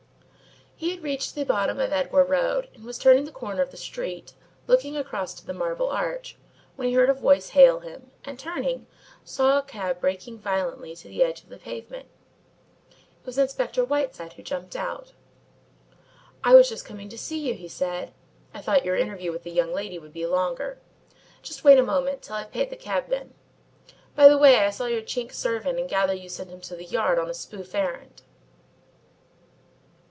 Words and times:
He 0.81 0.89
had 0.89 1.03
reached 1.03 1.35
the 1.35 1.43
bottom 1.45 1.79
of 1.79 1.93
Edgware 1.93 2.23
Road 2.25 2.67
and 2.73 2.83
was 2.83 2.97
turning 2.97 3.25
the 3.25 3.31
corner 3.31 3.61
of 3.61 3.69
the 3.69 3.77
street, 3.77 4.33
looking 4.65 4.97
across 4.97 5.35
to 5.35 5.45
the 5.45 5.53
Marble 5.53 5.89
Arch, 5.89 6.37
when 6.75 6.87
he 6.87 6.95
heard 6.95 7.07
a 7.07 7.13
voice 7.13 7.49
hail 7.49 7.81
him 7.81 8.09
and 8.25 8.39
turning, 8.39 8.87
saw 9.23 9.59
a 9.59 9.61
cab 9.61 10.01
breaking 10.01 10.39
violently 10.39 10.95
to 10.95 11.07
the 11.07 11.21
edge 11.21 11.43
of 11.43 11.49
the 11.49 11.59
pavement. 11.59 12.07
It 12.89 13.25
was 13.27 13.37
Inspector 13.37 13.85
Whiteside 13.85 14.33
who 14.33 14.41
jumped 14.41 14.75
out. 14.75 15.11
"I 16.43 16.55
was 16.55 16.67
just 16.67 16.83
coming 16.83 17.09
to 17.09 17.17
see 17.17 17.37
you," 17.37 17.53
he 17.53 17.67
said. 17.67 18.11
"I 18.51 18.59
thought 18.61 18.83
your 18.83 18.95
interview 18.97 19.31
with 19.31 19.43
the 19.43 19.51
young 19.51 19.75
lady 19.75 19.99
would 19.99 20.13
be 20.13 20.25
longer. 20.25 20.79
Just 21.43 21.63
wait 21.63 21.77
a 21.77 21.83
moment, 21.83 22.23
till 22.23 22.37
I've 22.37 22.51
paid 22.51 22.71
the 22.71 22.75
cabman 22.75 23.35
by 24.15 24.27
the 24.27 24.37
way, 24.39 24.55
I 24.65 24.71
saw 24.71 24.87
your 24.87 25.03
Chink 25.03 25.31
servant 25.31 25.77
and 25.77 25.87
gather 25.87 26.13
you 26.15 26.27
sent 26.27 26.49
him 26.49 26.59
to 26.61 26.75
the 26.75 26.85
Yard 26.85 27.19
on 27.19 27.29
a 27.29 27.35
spoof 27.35 27.75
errand." 27.75 28.23